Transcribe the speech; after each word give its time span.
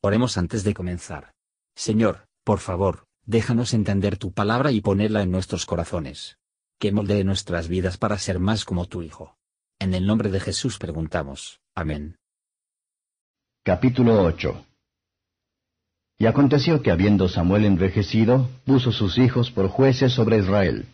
Oremos 0.00 0.38
antes 0.38 0.62
de 0.62 0.74
comenzar. 0.74 1.32
Señor, 1.74 2.28
por 2.44 2.60
favor, 2.60 3.06
déjanos 3.26 3.74
entender 3.74 4.16
tu 4.16 4.32
palabra 4.32 4.70
y 4.70 4.80
ponerla 4.80 5.22
en 5.22 5.32
nuestros 5.32 5.66
corazones. 5.66 6.38
Que 6.78 6.92
moldee 6.92 7.24
nuestras 7.24 7.66
vidas 7.66 7.98
para 7.98 8.16
ser 8.18 8.38
más 8.38 8.64
como 8.64 8.86
tu 8.86 9.02
Hijo. 9.02 9.36
En 9.80 9.94
el 9.94 10.06
nombre 10.06 10.30
de 10.30 10.38
Jesús 10.38 10.78
preguntamos. 10.78 11.60
Amén. 11.74 12.16
Capítulo 13.64 14.22
8 14.22 14.64
Y 16.18 16.26
aconteció 16.26 16.80
que 16.80 16.92
habiendo 16.92 17.28
Samuel 17.28 17.64
envejecido, 17.64 18.48
puso 18.64 18.92
sus 18.92 19.18
hijos 19.18 19.50
por 19.50 19.68
jueces 19.68 20.12
sobre 20.12 20.38
Israel. 20.38 20.86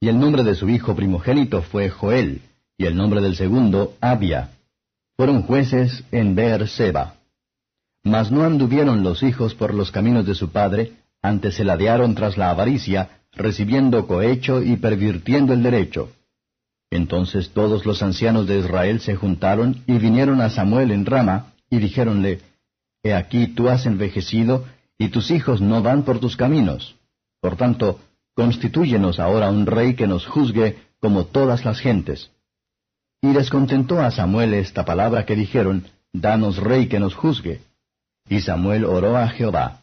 Y 0.00 0.08
el 0.08 0.18
nombre 0.18 0.42
de 0.42 0.56
su 0.56 0.68
hijo 0.68 0.96
primogénito 0.96 1.62
fue 1.62 1.88
Joel, 1.88 2.42
y 2.76 2.86
el 2.86 2.96
nombre 2.96 3.20
del 3.20 3.36
segundo 3.36 3.96
Abia. 4.00 4.50
Fueron 5.16 5.42
jueces 5.42 6.02
en 6.10 6.34
Beer-seba. 6.34 7.17
Mas 8.08 8.30
no 8.30 8.42
anduvieron 8.44 9.02
los 9.02 9.22
hijos 9.22 9.54
por 9.54 9.74
los 9.74 9.90
caminos 9.90 10.24
de 10.24 10.34
su 10.34 10.48
padre, 10.48 10.92
antes 11.20 11.56
se 11.56 11.64
ladearon 11.64 12.14
tras 12.14 12.38
la 12.38 12.48
avaricia, 12.48 13.20
recibiendo 13.32 14.06
cohecho 14.06 14.62
y 14.62 14.76
pervirtiendo 14.78 15.52
el 15.52 15.62
derecho. 15.62 16.10
Entonces 16.90 17.50
todos 17.50 17.84
los 17.84 18.02
ancianos 18.02 18.46
de 18.46 18.60
Israel 18.60 19.00
se 19.00 19.14
juntaron 19.14 19.82
y 19.86 19.98
vinieron 19.98 20.40
a 20.40 20.48
Samuel 20.48 20.90
en 20.90 21.04
Rama, 21.04 21.52
y 21.68 21.80
dijéronle, 21.80 22.40
He 23.02 23.12
aquí 23.12 23.48
tú 23.48 23.68
has 23.68 23.84
envejecido, 23.84 24.64
y 24.96 25.08
tus 25.08 25.30
hijos 25.30 25.60
no 25.60 25.82
van 25.82 26.02
por 26.04 26.18
tus 26.18 26.34
caminos. 26.34 26.96
Por 27.42 27.56
tanto, 27.56 28.00
constitúyenos 28.34 29.20
ahora 29.20 29.50
un 29.50 29.66
rey 29.66 29.96
que 29.96 30.06
nos 30.06 30.26
juzgue 30.26 30.78
como 30.98 31.26
todas 31.26 31.66
las 31.66 31.78
gentes. 31.78 32.30
Y 33.20 33.34
descontentó 33.34 34.00
a 34.00 34.10
Samuel 34.10 34.54
esta 34.54 34.86
palabra 34.86 35.26
que 35.26 35.36
dijeron, 35.36 35.84
Danos 36.10 36.56
rey 36.56 36.86
que 36.86 37.00
nos 37.00 37.14
juzgue. 37.14 37.67
Y 38.28 38.40
Samuel 38.40 38.84
oró 38.84 39.16
a 39.16 39.28
Jehová. 39.28 39.82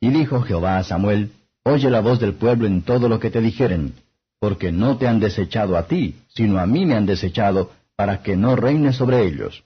Y 0.00 0.10
dijo 0.10 0.42
Jehová 0.42 0.78
a 0.78 0.84
Samuel, 0.84 1.32
Oye 1.64 1.90
la 1.90 2.00
voz 2.00 2.18
del 2.18 2.34
pueblo 2.34 2.66
en 2.66 2.82
todo 2.82 3.08
lo 3.08 3.20
que 3.20 3.30
te 3.30 3.40
dijeren, 3.40 3.94
porque 4.40 4.72
no 4.72 4.96
te 4.96 5.06
han 5.06 5.20
desechado 5.20 5.76
a 5.76 5.86
ti, 5.86 6.16
sino 6.28 6.58
a 6.58 6.66
mí 6.66 6.84
me 6.86 6.94
han 6.94 7.06
desechado, 7.06 7.70
para 7.94 8.22
que 8.22 8.36
no 8.36 8.56
reine 8.56 8.92
sobre 8.92 9.24
ellos. 9.24 9.62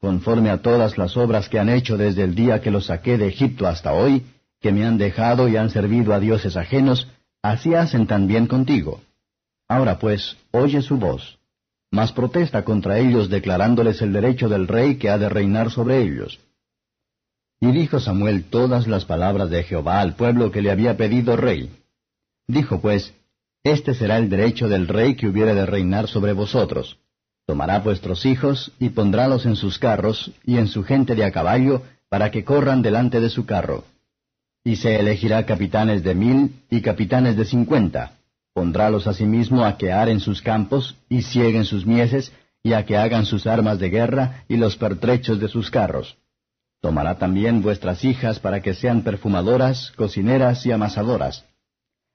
Conforme 0.00 0.48
a 0.48 0.62
todas 0.62 0.96
las 0.96 1.16
obras 1.16 1.50
que 1.50 1.58
han 1.58 1.68
hecho 1.68 1.98
desde 1.98 2.24
el 2.24 2.34
día 2.34 2.62
que 2.62 2.70
los 2.70 2.86
saqué 2.86 3.18
de 3.18 3.28
Egipto 3.28 3.66
hasta 3.66 3.92
hoy, 3.92 4.24
que 4.60 4.72
me 4.72 4.86
han 4.86 4.96
dejado 4.96 5.48
y 5.48 5.56
han 5.56 5.68
servido 5.68 6.14
a 6.14 6.20
dioses 6.20 6.56
ajenos, 6.56 7.08
así 7.42 7.74
hacen 7.74 8.06
también 8.06 8.46
contigo. 8.46 9.02
Ahora 9.68 9.98
pues, 9.98 10.36
oye 10.50 10.80
su 10.80 10.96
voz. 10.96 11.38
Mas 11.90 12.12
protesta 12.12 12.64
contra 12.64 12.98
ellos 12.98 13.28
declarándoles 13.28 14.00
el 14.00 14.14
derecho 14.14 14.48
del 14.48 14.66
rey 14.66 14.96
que 14.96 15.10
ha 15.10 15.18
de 15.18 15.28
reinar 15.28 15.70
sobre 15.70 16.00
ellos. 16.00 16.38
Y 17.62 17.70
dijo 17.70 18.00
Samuel 18.00 18.42
todas 18.42 18.88
las 18.88 19.04
palabras 19.04 19.48
de 19.48 19.62
Jehová 19.62 20.00
al 20.00 20.16
pueblo 20.16 20.50
que 20.50 20.62
le 20.62 20.72
había 20.72 20.96
pedido 20.96 21.36
rey. 21.36 21.70
Dijo 22.48 22.80
pues, 22.80 23.14
Este 23.62 23.94
será 23.94 24.18
el 24.18 24.28
derecho 24.28 24.68
del 24.68 24.88
rey 24.88 25.14
que 25.14 25.28
hubiere 25.28 25.54
de 25.54 25.64
reinar 25.64 26.08
sobre 26.08 26.32
vosotros. 26.32 26.98
Tomará 27.46 27.78
vuestros 27.78 28.26
hijos 28.26 28.72
y 28.80 28.88
pondrálos 28.88 29.46
en 29.46 29.54
sus 29.54 29.78
carros 29.78 30.32
y 30.44 30.58
en 30.58 30.66
su 30.66 30.82
gente 30.82 31.14
de 31.14 31.24
a 31.24 31.30
caballo, 31.30 31.82
para 32.08 32.32
que 32.32 32.44
corran 32.44 32.82
delante 32.82 33.20
de 33.20 33.30
su 33.30 33.46
carro. 33.46 33.84
Y 34.64 34.74
se 34.74 34.98
elegirá 34.98 35.46
capitanes 35.46 36.02
de 36.02 36.16
mil 36.16 36.64
y 36.68 36.80
capitanes 36.80 37.36
de 37.36 37.44
cincuenta. 37.44 38.18
Pondrálos 38.52 39.06
asimismo 39.06 39.64
a 39.64 39.78
que 39.78 39.92
aren 39.92 40.18
sus 40.18 40.42
campos 40.42 40.96
y 41.08 41.22
cieguen 41.22 41.64
sus 41.64 41.86
mieses, 41.86 42.32
y 42.64 42.72
a 42.72 42.84
que 42.84 42.96
hagan 42.96 43.24
sus 43.24 43.46
armas 43.46 43.78
de 43.78 43.88
guerra 43.88 44.42
y 44.48 44.56
los 44.56 44.76
pertrechos 44.76 45.38
de 45.38 45.46
sus 45.46 45.70
carros 45.70 46.16
Tomará 46.82 47.16
también 47.16 47.62
vuestras 47.62 48.04
hijas 48.04 48.40
para 48.40 48.60
que 48.60 48.74
sean 48.74 49.02
perfumadoras, 49.02 49.92
cocineras 49.92 50.66
y 50.66 50.72
amasadoras. 50.72 51.44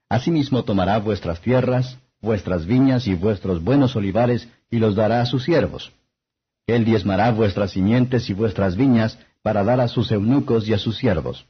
Asimismo 0.09 0.63
tomará 0.63 0.99
vuestras 0.99 1.39
tierras, 1.39 1.97
vuestras 2.21 2.65
viñas 2.65 3.07
y 3.07 3.15
vuestros 3.15 3.63
buenos 3.63 3.95
olivares, 3.95 4.49
y 4.69 4.79
los 4.79 4.93
dará 4.97 5.21
a 5.21 5.25
sus 5.25 5.45
siervos. 5.45 5.93
Él 6.67 6.83
diezmará 6.83 7.31
vuestras 7.31 7.71
simientes 7.71 8.29
y 8.29 8.33
vuestras 8.33 8.75
viñas, 8.75 9.17
para 9.41 9.63
dar 9.63 9.79
a 9.79 9.87
sus 9.87 10.11
eunucos 10.11 10.67
y 10.67 10.73
a 10.73 10.77
sus 10.77 10.97
siervos. 10.97 11.45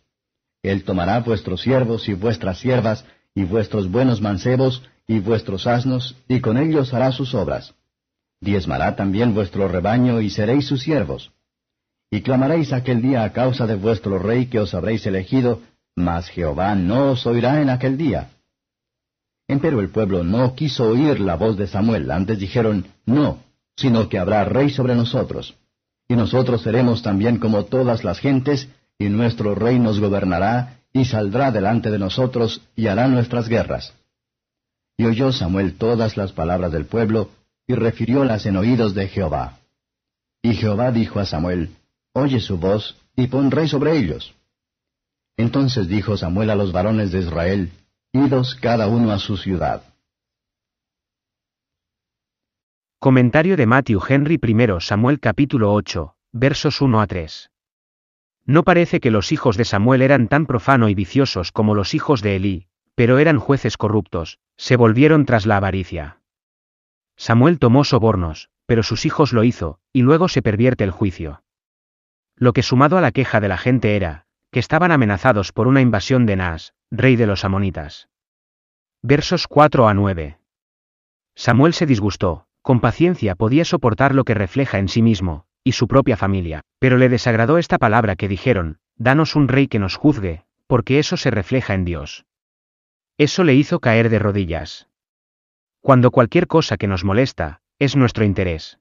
Él 0.61 0.83
tomará 0.83 1.19
vuestros 1.21 1.61
siervos 1.61 2.07
y 2.07 2.13
vuestras 2.13 2.59
siervas, 2.59 3.03
y 3.33 3.45
vuestros 3.45 3.89
buenos 3.89 4.21
mancebos, 4.21 4.83
y 5.07 5.17
vuestros 5.19 5.65
asnos, 5.65 6.15
y 6.27 6.39
con 6.39 6.55
ellos 6.57 6.93
hará 6.93 7.11
sus 7.11 7.33
obras. 7.33 7.73
Diezmará 8.41 8.95
también 8.95 9.33
vuestro 9.33 9.67
rebaño, 9.67 10.21
y 10.21 10.29
seréis 10.29 10.67
sus 10.67 10.83
siervos. 10.83 11.31
Y 12.09 12.21
clamaréis 12.21 12.71
aquel 12.71 13.01
día 13.01 13.23
a 13.23 13.33
causa 13.33 13.67
de 13.67 13.75
vuestro 13.75 14.17
rey 14.17 14.45
que 14.45 14.59
os 14.59 14.73
habréis 14.73 15.05
elegido, 15.05 15.61
mas 15.95 16.29
Jehová 16.29 16.75
no 16.75 17.11
os 17.11 17.25
oirá 17.25 17.61
en 17.61 17.69
aquel 17.69 17.97
día. 17.97 18.29
Empero 19.47 19.79
el 19.79 19.89
pueblo 19.89 20.23
no 20.23 20.55
quiso 20.55 20.89
oír 20.89 21.19
la 21.19 21.35
voz 21.35 21.57
de 21.57 21.67
Samuel, 21.67 22.11
antes 22.11 22.39
dijeron, 22.39 22.87
No, 23.05 23.39
sino 23.75 24.09
que 24.09 24.19
habrá 24.19 24.43
rey 24.45 24.69
sobre 24.69 24.95
nosotros. 24.95 25.55
Y 26.07 26.15
nosotros 26.15 26.61
seremos 26.61 27.01
también 27.01 27.39
como 27.39 27.65
todas 27.65 28.03
las 28.03 28.19
gentes, 28.19 28.69
y 28.97 29.09
nuestro 29.09 29.55
rey 29.55 29.79
nos 29.79 29.99
gobernará, 29.99 30.79
y 30.93 31.05
saldrá 31.05 31.51
delante 31.51 31.91
de 31.91 31.99
nosotros, 31.99 32.61
y 32.75 32.87
hará 32.87 33.07
nuestras 33.07 33.49
guerras. 33.49 33.93
Y 34.97 35.05
oyó 35.05 35.31
Samuel 35.31 35.77
todas 35.77 36.17
las 36.17 36.31
palabras 36.31 36.71
del 36.71 36.85
pueblo, 36.85 37.29
y 37.67 37.75
refiriólas 37.75 38.45
en 38.45 38.57
oídos 38.57 38.95
de 38.95 39.07
Jehová. 39.07 39.59
Y 40.41 40.55
Jehová 40.55 40.91
dijo 40.91 41.19
a 41.19 41.25
Samuel, 41.25 41.71
oye 42.17 42.39
su 42.39 42.57
voz, 42.57 42.97
y 43.15 43.27
pon 43.27 43.51
rey 43.51 43.67
sobre 43.67 43.97
ellos. 43.97 44.35
Entonces 45.37 45.87
dijo 45.87 46.17
Samuel 46.17 46.49
a 46.49 46.55
los 46.55 46.71
varones 46.71 47.11
de 47.11 47.19
Israel, 47.19 47.71
Idos 48.11 48.55
cada 48.55 48.87
uno 48.87 49.11
a 49.11 49.19
su 49.19 49.37
ciudad. 49.37 49.83
Comentario 52.99 53.55
de 53.55 53.67
Matthew 53.67 54.01
Henry 54.09 54.39
I 54.41 54.67
Samuel 54.79 55.19
capítulo 55.19 55.73
8, 55.73 56.15
versos 56.31 56.81
1 56.81 56.99
a 56.99 57.05
3. 57.05 57.51
No 58.45 58.63
parece 58.63 58.99
que 58.99 59.11
los 59.11 59.31
hijos 59.31 59.55
de 59.55 59.65
Samuel 59.65 60.01
eran 60.01 60.27
tan 60.27 60.47
profano 60.47 60.89
y 60.89 60.95
viciosos 60.95 61.51
como 61.51 61.75
los 61.75 61.93
hijos 61.93 62.23
de 62.23 62.37
Elí, 62.37 62.67
pero 62.95 63.19
eran 63.19 63.37
jueces 63.37 63.77
corruptos, 63.77 64.39
se 64.55 64.75
volvieron 64.75 65.25
tras 65.25 65.45
la 65.45 65.57
avaricia. 65.57 66.21
Samuel 67.15 67.59
tomó 67.59 67.83
sobornos, 67.83 68.49
pero 68.65 68.81
sus 68.81 69.05
hijos 69.05 69.33
lo 69.33 69.43
hizo, 69.43 69.79
y 69.93 70.01
luego 70.01 70.27
se 70.27 70.41
pervierte 70.41 70.83
el 70.83 70.91
juicio. 70.91 71.43
Lo 72.39 72.53
que 72.53 72.61
sumado 72.61 72.97
a 72.97 73.01
la 73.01 73.11
queja 73.11 73.39
de 73.39 73.47
la 73.47 73.57
gente 73.57 73.95
era, 73.95 74.25
que 74.51 74.59
estaban 74.59 74.91
amenazados 74.91 75.51
por 75.51 75.67
una 75.67 75.81
invasión 75.81 76.27
de 76.27 76.35
Naas, 76.35 76.73
rey 76.91 77.15
de 77.15 77.25
los 77.25 77.43
amonitas. 77.43 78.09
Versos 79.01 79.47
4 79.47 79.87
a 79.87 79.93
9. 79.95 80.37
Samuel 81.35 81.73
se 81.73 81.87
disgustó, 81.87 82.45
con 82.61 82.79
paciencia 82.79 83.35
podía 83.35 83.65
soportar 83.65 84.13
lo 84.13 84.23
que 84.23 84.35
refleja 84.35 84.77
en 84.77 84.87
sí 84.87 85.01
mismo, 85.01 85.45
y 85.63 85.71
su 85.71 85.87
propia 85.87 86.15
familia, 86.15 86.61
pero 86.79 86.97
le 86.97 87.09
desagradó 87.09 87.57
esta 87.57 87.79
palabra 87.79 88.15
que 88.15 88.27
dijeron, 88.27 88.77
danos 88.95 89.35
un 89.35 89.47
rey 89.47 89.67
que 89.67 89.79
nos 89.79 89.95
juzgue, 89.95 90.45
porque 90.67 90.99
eso 90.99 91.17
se 91.17 91.31
refleja 91.31 91.73
en 91.73 91.85
Dios. 91.85 92.25
Eso 93.17 93.43
le 93.43 93.55
hizo 93.55 93.79
caer 93.79 94.09
de 94.09 94.19
rodillas. 94.19 94.87
Cuando 95.81 96.11
cualquier 96.11 96.45
cosa 96.45 96.77
que 96.77 96.87
nos 96.87 97.03
molesta, 97.03 97.61
es 97.79 97.95
nuestro 97.95 98.25
interés. 98.25 98.79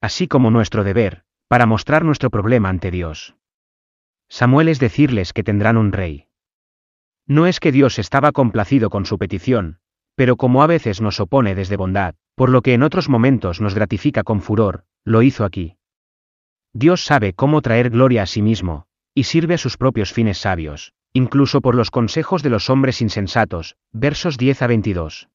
Así 0.00 0.28
como 0.28 0.50
nuestro 0.50 0.84
deber, 0.84 1.24
para 1.48 1.66
mostrar 1.66 2.04
nuestro 2.04 2.30
problema 2.30 2.68
ante 2.68 2.90
Dios. 2.90 3.34
Samuel 4.28 4.68
es 4.68 4.78
decirles 4.78 5.32
que 5.32 5.42
tendrán 5.42 5.78
un 5.78 5.92
rey. 5.92 6.26
No 7.26 7.46
es 7.46 7.60
que 7.60 7.72
Dios 7.72 7.98
estaba 7.98 8.32
complacido 8.32 8.90
con 8.90 9.06
su 9.06 9.18
petición, 9.18 9.78
pero 10.14 10.36
como 10.36 10.62
a 10.62 10.66
veces 10.66 11.00
nos 11.00 11.20
opone 11.20 11.54
desde 11.54 11.76
bondad, 11.76 12.14
por 12.34 12.50
lo 12.50 12.60
que 12.62 12.74
en 12.74 12.82
otros 12.82 13.08
momentos 13.08 13.60
nos 13.60 13.74
gratifica 13.74 14.22
con 14.22 14.42
furor, 14.42 14.84
lo 15.04 15.22
hizo 15.22 15.44
aquí. 15.44 15.76
Dios 16.74 17.04
sabe 17.04 17.32
cómo 17.32 17.62
traer 17.62 17.90
gloria 17.90 18.22
a 18.22 18.26
sí 18.26 18.42
mismo, 18.42 18.86
y 19.14 19.24
sirve 19.24 19.54
a 19.54 19.58
sus 19.58 19.76
propios 19.76 20.12
fines 20.12 20.38
sabios, 20.38 20.92
incluso 21.12 21.60
por 21.60 21.74
los 21.74 21.90
consejos 21.90 22.42
de 22.42 22.50
los 22.50 22.68
hombres 22.68 23.00
insensatos, 23.00 23.76
versos 23.92 24.36
10 24.36 24.62
a 24.62 24.66
22. 24.66 25.28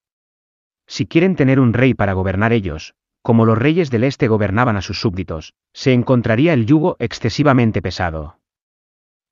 Si 0.86 1.08
quieren 1.08 1.36
tener 1.36 1.60
un 1.60 1.74
rey 1.74 1.94
para 1.94 2.14
gobernar 2.14 2.54
ellos, 2.54 2.94
como 3.24 3.46
los 3.46 3.58
reyes 3.58 3.90
del 3.90 4.04
este 4.04 4.28
gobernaban 4.28 4.76
a 4.76 4.82
sus 4.82 5.00
súbditos, 5.00 5.56
se 5.74 5.94
encontraría 5.94 6.54
el 6.54 6.66
yugo 6.66 6.98
excesivamente 7.00 7.82
pesado. 7.82 8.38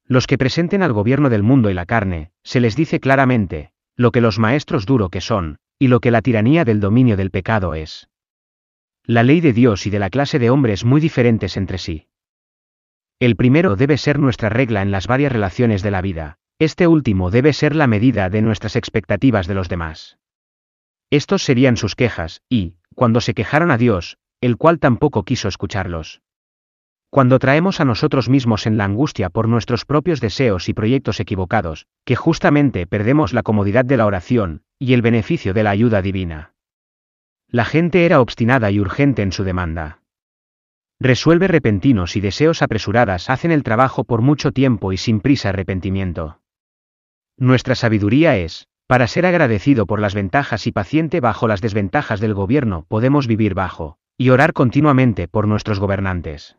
Los 0.07 0.27
que 0.27 0.37
presenten 0.37 0.81
al 0.81 0.93
gobierno 0.93 1.29
del 1.29 1.43
mundo 1.43 1.69
y 1.69 1.73
la 1.73 1.85
carne, 1.85 2.31
se 2.41 2.61
les 2.61 2.75
dice 2.75 2.99
claramente, 2.99 3.73
lo 3.95 4.11
que 4.11 4.21
los 4.21 4.39
maestros 4.39 4.85
duro 4.85 5.09
que 5.09 5.21
son, 5.21 5.57
y 5.77 5.89
lo 5.89 5.99
que 5.99 6.09
la 6.09 6.21
tiranía 6.21 6.63
del 6.63 6.79
dominio 6.79 7.17
del 7.17 7.31
pecado 7.31 7.75
es. 7.75 8.09
La 9.03 9.23
ley 9.23 9.41
de 9.41 9.51
Dios 9.51 9.85
y 9.85 9.89
de 9.89 9.99
la 9.99 10.09
clase 10.09 10.39
de 10.39 10.49
hombres 10.49 10.85
muy 10.85 11.01
diferentes 11.01 11.57
entre 11.57 11.77
sí. 11.77 12.07
El 13.19 13.35
primero 13.35 13.75
debe 13.75 13.97
ser 13.97 14.19
nuestra 14.19 14.49
regla 14.49 14.81
en 14.81 14.91
las 14.91 15.05
varias 15.05 15.31
relaciones 15.31 15.83
de 15.83 15.91
la 15.91 16.01
vida, 16.01 16.37
este 16.59 16.87
último 16.87 17.29
debe 17.29 17.51
ser 17.51 17.75
la 17.75 17.87
medida 17.87 18.29
de 18.29 18.41
nuestras 18.41 18.75
expectativas 18.75 19.47
de 19.47 19.55
los 19.55 19.67
demás. 19.67 20.17
Estos 21.09 21.43
serían 21.43 21.75
sus 21.75 21.95
quejas, 21.95 22.41
y, 22.47 22.75
cuando 22.95 23.21
se 23.21 23.33
quejaron 23.33 23.71
a 23.71 23.77
Dios, 23.77 24.17
el 24.41 24.57
cual 24.57 24.79
tampoco 24.79 25.23
quiso 25.23 25.47
escucharlos. 25.47 26.21
Cuando 27.09 27.39
traemos 27.39 27.81
a 27.81 27.85
nosotros 27.85 28.29
mismos 28.29 28.65
en 28.65 28.77
la 28.77 28.85
angustia 28.85 29.29
por 29.29 29.49
nuestros 29.49 29.83
propios 29.83 30.21
deseos 30.21 30.69
y 30.69 30.73
proyectos 30.73 31.19
equivocados, 31.19 31.85
que 32.05 32.15
justamente 32.15 32.87
perdemos 32.87 33.33
la 33.33 33.43
comodidad 33.43 33.83
de 33.83 33.97
la 33.97 34.05
oración, 34.05 34.63
y 34.79 34.93
el 34.93 35.01
beneficio 35.01 35.53
de 35.53 35.63
la 35.63 35.71
ayuda 35.71 36.01
divina. 36.01 36.53
La 37.47 37.65
gente 37.65 38.05
era 38.05 38.21
obstinada 38.21 38.71
y 38.71 38.79
urgente 38.79 39.21
en 39.23 39.33
su 39.33 39.43
demanda. 39.43 40.03
Resuelve 41.01 41.49
repentinos 41.49 42.15
y 42.15 42.21
deseos 42.21 42.61
apresuradas 42.61 43.29
hacen 43.29 43.51
el 43.51 43.63
trabajo 43.63 44.05
por 44.05 44.21
mucho 44.21 44.53
tiempo 44.53 44.93
y 44.93 44.97
sin 44.97 45.19
prisa 45.19 45.49
arrepentimiento. 45.49 46.39
Nuestra 47.35 47.75
sabiduría 47.75 48.37
es, 48.37 48.69
para 48.91 49.07
ser 49.07 49.25
agradecido 49.25 49.85
por 49.85 50.01
las 50.01 50.13
ventajas 50.13 50.67
y 50.67 50.73
paciente 50.73 51.21
bajo 51.21 51.47
las 51.47 51.61
desventajas 51.61 52.19
del 52.19 52.33
gobierno 52.33 52.83
podemos 52.89 53.25
vivir 53.25 53.53
bajo, 53.53 53.95
y 54.17 54.31
orar 54.31 54.51
continuamente 54.51 55.29
por 55.29 55.47
nuestros 55.47 55.79
gobernantes. 55.79 56.57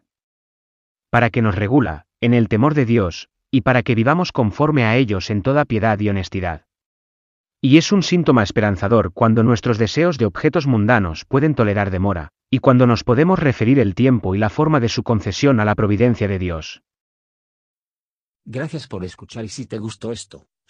Para 1.10 1.28
que 1.28 1.42
nos 1.42 1.54
regula, 1.54 2.06
en 2.22 2.32
el 2.32 2.48
temor 2.48 2.72
de 2.72 2.86
Dios, 2.86 3.28
y 3.50 3.60
para 3.60 3.82
que 3.82 3.94
vivamos 3.94 4.32
conforme 4.32 4.84
a 4.84 4.96
ellos 4.96 5.28
en 5.28 5.42
toda 5.42 5.66
piedad 5.66 6.00
y 6.00 6.08
honestidad. 6.08 6.64
Y 7.60 7.76
es 7.76 7.92
un 7.92 8.02
síntoma 8.02 8.42
esperanzador 8.42 9.12
cuando 9.12 9.42
nuestros 9.42 9.76
deseos 9.76 10.16
de 10.16 10.24
objetos 10.24 10.66
mundanos 10.66 11.26
pueden 11.26 11.54
tolerar 11.54 11.90
demora, 11.90 12.30
y 12.48 12.60
cuando 12.60 12.86
nos 12.86 13.04
podemos 13.04 13.40
referir 13.40 13.78
el 13.78 13.94
tiempo 13.94 14.34
y 14.34 14.38
la 14.38 14.48
forma 14.48 14.80
de 14.80 14.88
su 14.88 15.02
concesión 15.02 15.60
a 15.60 15.66
la 15.66 15.74
providencia 15.74 16.28
de 16.28 16.38
Dios. 16.38 16.82
Gracias 18.46 18.88
por 18.88 19.04
escuchar 19.04 19.44
y 19.44 19.48
si 19.48 19.66
te 19.66 19.76
gustó 19.76 20.12
esto, 20.12 20.46